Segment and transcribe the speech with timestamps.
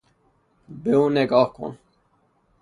[0.83, 1.77] به او نگاه کن!